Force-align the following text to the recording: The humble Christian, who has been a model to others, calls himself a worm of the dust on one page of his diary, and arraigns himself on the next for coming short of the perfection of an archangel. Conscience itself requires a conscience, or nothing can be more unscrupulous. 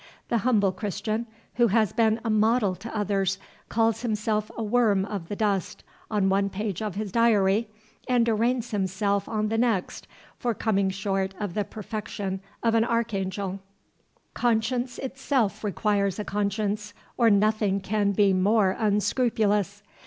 The 0.29 0.39
humble 0.39 0.71
Christian, 0.71 1.27
who 1.57 1.67
has 1.67 1.93
been 1.93 2.19
a 2.25 2.29
model 2.31 2.73
to 2.73 2.97
others, 2.97 3.37
calls 3.69 4.01
himself 4.01 4.49
a 4.57 4.63
worm 4.63 5.05
of 5.05 5.27
the 5.29 5.35
dust 5.35 5.83
on 6.09 6.27
one 6.27 6.49
page 6.49 6.81
of 6.81 6.95
his 6.95 7.11
diary, 7.11 7.67
and 8.09 8.27
arraigns 8.27 8.71
himself 8.71 9.29
on 9.29 9.49
the 9.49 9.59
next 9.59 10.07
for 10.39 10.55
coming 10.55 10.89
short 10.89 11.35
of 11.39 11.53
the 11.53 11.63
perfection 11.63 12.41
of 12.63 12.73
an 12.73 12.83
archangel. 12.83 13.59
Conscience 14.33 14.97
itself 14.97 15.63
requires 15.63 16.17
a 16.17 16.25
conscience, 16.25 16.95
or 17.15 17.29
nothing 17.29 17.79
can 17.79 18.11
be 18.11 18.33
more 18.33 18.71
unscrupulous. 18.79 19.83